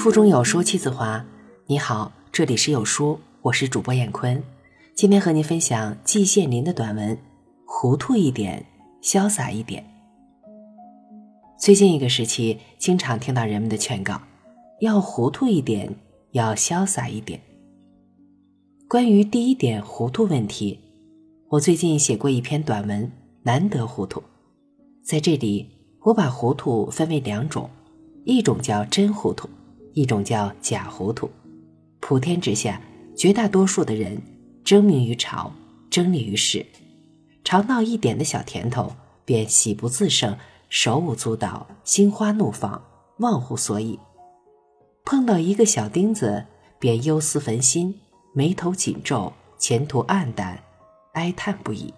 [0.00, 1.22] 腹中有书气自华。
[1.66, 4.42] 你好，这里是有书，我是主播闫坤。
[4.94, 7.14] 今天和您分享季羡林的短文
[7.66, 8.64] 《糊涂一点，
[9.02, 9.84] 潇洒一点》。
[11.58, 14.18] 最近一个时期，经常听到人们的劝告，
[14.80, 15.94] 要糊涂一点，
[16.30, 17.38] 要潇洒一点。
[18.88, 20.80] 关于第一点糊涂问题，
[21.50, 23.04] 我最近写过一篇短文
[23.42, 24.18] 《难得糊涂》。
[25.04, 25.68] 在这里，
[26.04, 27.68] 我把糊涂分为两种，
[28.24, 29.46] 一种叫真糊涂，
[29.92, 31.30] 一种叫假糊涂。
[32.00, 32.80] 普天之下，
[33.16, 34.20] 绝大多数的人
[34.64, 35.52] 争名于朝，
[35.90, 36.64] 争利于世，
[37.44, 38.92] 尝到一点的小甜头，
[39.24, 40.36] 便喜不自胜，
[40.68, 42.82] 手舞足蹈，心花怒放，
[43.18, 43.98] 忘乎所以；
[45.04, 46.46] 碰到一个小钉子，
[46.78, 48.00] 便忧思焚心。
[48.32, 50.62] 眉头紧皱，前途黯淡，
[51.14, 51.92] 哀叹不已。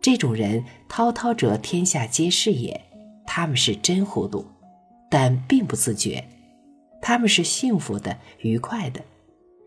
[0.00, 2.80] 这种人，滔滔者天下皆是也。
[3.26, 4.44] 他们是真糊涂，
[5.10, 6.26] 但并不自觉。
[7.06, 9.02] 他们是幸福的、愉快的。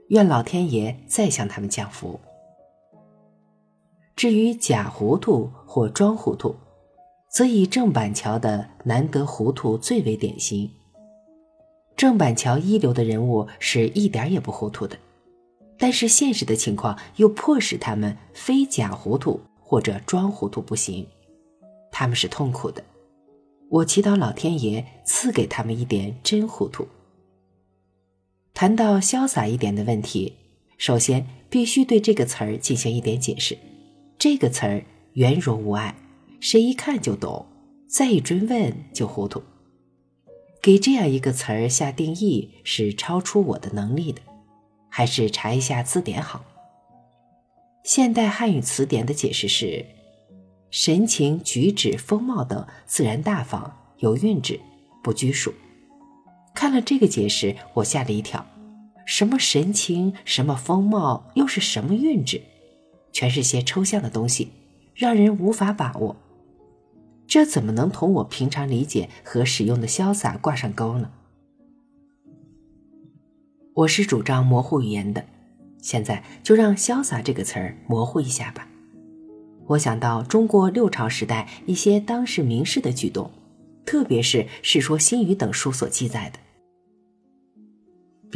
[0.07, 2.19] 愿老天爷再向他们降福。
[4.15, 6.55] 至于假糊涂或装糊涂，
[7.29, 10.67] 则以郑板桥的难得糊涂最为典型。
[11.95, 14.97] 郑板桥一流的人物是一点也不糊涂的。
[15.77, 21.05] 但是现实的情况又迫使他们非假糊涂或者装糊涂不行，
[21.91, 22.83] 他们是痛苦的。
[23.69, 26.87] 我祈祷老天爷赐给他们一点真糊涂。
[28.57, 30.33] 谈到潇洒一点的问题，
[30.79, 33.55] 首先必须对这个词儿进行一点解释。
[34.17, 35.93] 这个词儿圆融无碍，
[36.39, 37.45] 谁一看就懂，
[37.87, 39.43] 再一追问就糊涂。
[40.59, 44.19] 给这样一个词儿下定义是超出我的能力的。
[44.89, 46.43] 还是查一下字典好。
[47.83, 49.85] 现代汉语词典的解释是：
[50.71, 54.59] 神情、举止、风貌等自然大方，有韵致，
[55.03, 55.53] 不拘束。
[56.57, 58.43] 看了这个解释，我吓了一跳。
[59.05, 62.41] 什么神情，什么风貌，又是什么韵致？
[63.11, 64.49] 全是些抽象的东西，
[64.95, 66.15] 让人无法把握。
[67.27, 71.11] 这怎么能同我平常理解和使用的潇洒挂上钩呢？
[73.75, 75.23] 我是主张模糊语言的，
[75.79, 78.67] 现在就让“潇洒”这个词儿模糊一下吧。
[79.67, 83.29] 我想到中国六朝时代一些当时名士的举动，
[83.85, 86.39] 特别是《世说新语》等书所记载的，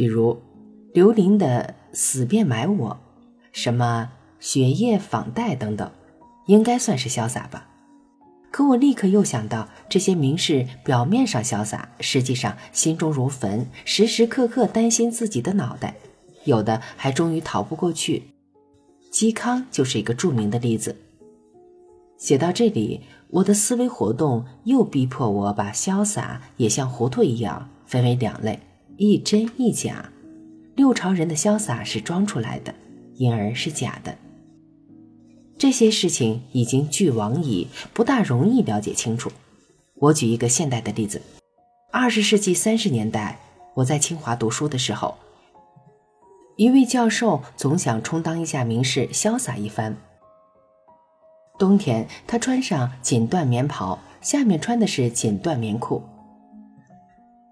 [0.02, 0.36] 比如
[0.92, 2.98] 刘伶的“死便埋我”，
[3.54, 5.88] 什么“雪夜访戴”等等，
[6.46, 7.68] 应该算是潇洒吧。
[8.50, 15.94] 可我立刻又想到，这些名士表面上潇洒，实际上心中如焚，时时刻刻担心自己的脑袋，
[16.46, 18.24] 有的还终于逃不过去。
[19.12, 20.96] 嵇康就是一个著名的例子。
[22.18, 28.58] 写到这里，我的思维活动又逼迫我把潇洒也像糊涂一样分为两类：
[28.96, 30.10] 一真一假。
[30.74, 32.74] 六朝人的潇洒是装出来的，
[33.16, 34.16] 因而是假的。
[35.58, 39.30] 这些事情已经俱往矣，不大容易了解清楚。
[39.94, 41.20] 我举一个现代的例子：
[41.92, 43.38] 二十世纪三十年代，
[43.74, 45.14] 我在清华读书的时候，
[46.56, 49.96] 一位教授总想充当一下名士，潇洒一番。
[51.58, 56.02] 冬天，他穿上锦缎棉袍，下面穿的是锦缎棉裤，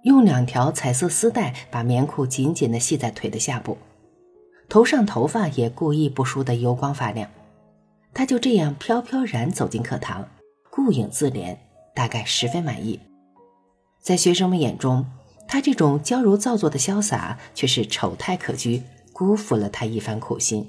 [0.03, 3.77] 用两条彩色丝带把棉裤紧紧地系在腿的下部，
[4.69, 7.29] 头上头发也故意不梳得油光发亮。
[8.15, 10.27] 他就这样飘飘然走进课堂，
[10.71, 11.57] 顾影自怜，
[11.95, 12.99] 大概十分满意。
[14.01, 15.05] 在学生们眼中，
[15.47, 18.83] 他这种娇柔造作的潇洒却是丑态可掬，
[19.13, 20.67] 辜负了他一番苦心。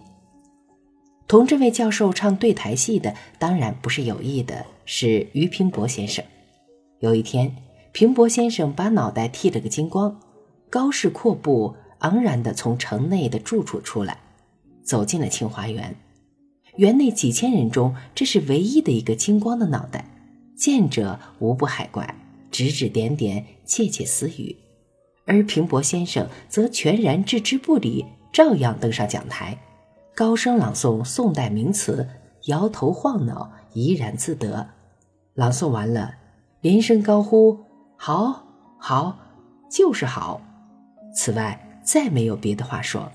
[1.28, 6.24] 同这位教授唱对台戏的，当然不是有意的，是俞平伯先生。
[7.00, 7.56] 有一天，
[7.91, 10.18] 平伯先生把脑袋剃了个精光，
[10.69, 14.18] 高士阔步，昂然地从城内的住处出来，
[14.81, 15.96] 走进了清华园。
[16.78, 20.06] 园内几千人中，这是唯一的一个金光的脑袋，
[20.56, 22.16] 见者无不海怪，
[22.50, 24.56] 指指点点，窃窃私语。
[25.25, 29.57] 而平伯先生则全然置之不理，照样登上讲台，
[30.15, 32.07] 高声朗诵宋代名词，
[32.45, 34.69] 摇头晃脑，怡然自得。
[35.33, 36.15] 朗诵完了，
[36.62, 37.60] 连声高呼
[38.03, 38.48] ：“好，
[38.80, 39.19] 好，
[39.69, 40.42] 就是好。”
[41.13, 43.12] 此外，再没有别的话说。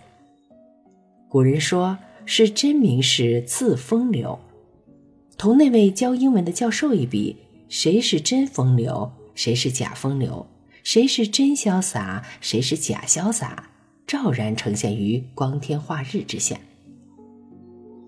[1.28, 1.98] 古人说。
[2.28, 4.40] 是真名士自风流，
[5.38, 7.36] 同那位教英文的教授一比，
[7.68, 10.44] 谁是真风流，谁是假风流，
[10.82, 13.70] 谁是真潇洒，谁是假潇洒，
[14.08, 16.56] 照然呈现于光天化日之下。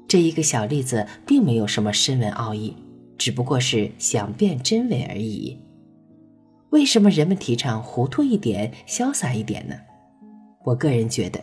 [0.09, 2.75] 这一个小例子并没有什么深文奥义，
[3.17, 5.57] 只不过是想辨真伪而已。
[6.71, 9.75] 为什么人们提倡糊涂一点、潇洒一点呢？
[10.65, 11.43] 我个人觉得，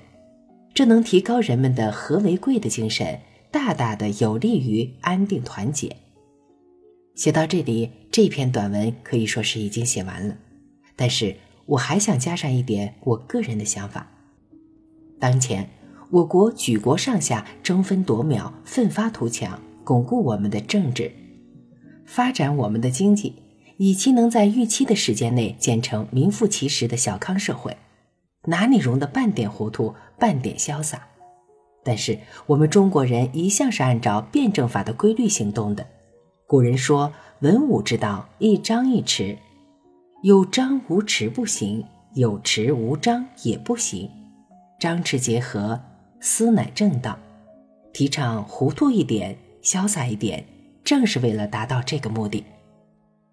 [0.74, 3.20] 这能提高人们的和为贵的精神，
[3.50, 5.96] 大大的有利于安定团结。
[7.16, 10.38] 写到这里，这篇短文可以说是已经写完了，
[10.96, 11.36] 但是
[11.66, 14.12] 我还想加上一点我个人的想法。
[15.20, 15.68] 当前，
[16.12, 21.12] 我国举国上下争分夺秒、奋发图强，巩固我们的政治，
[22.06, 23.34] 发展我们的经济。
[23.78, 27.76] 以期能在预期的时间内建成名副其实的小康社会，
[28.46, 31.08] 哪里容得半点糊涂、半点潇洒？
[31.84, 35.86] 但是我们中国人一向是按照辩证法的规律行动的。
[36.48, 37.12] 古人说
[37.42, 39.38] ：“文武之道，一张一弛，
[40.24, 44.10] 有张无弛不行，有弛无张也不行。
[44.80, 45.80] 张弛结合，
[46.20, 47.20] 斯乃正道。”
[47.94, 50.46] 提倡糊涂一点、潇洒一点，
[50.84, 52.44] 正是为了达到这个目的。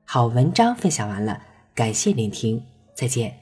[0.04, 1.42] 好，文章分享完了，
[1.74, 2.64] 感谢聆听，
[2.94, 3.41] 再见。